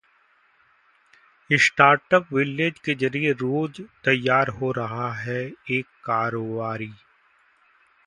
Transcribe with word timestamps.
startup 1.49 2.33
village 2.33 2.79
के 2.79 2.95
जरिए 2.95 3.31
रोज 3.31 3.81
तैयार 4.05 4.47
हो 4.49 4.71
रहा 4.71 5.11
है 5.13 5.39
एक 5.71 5.85
कारोबारी 6.05 6.91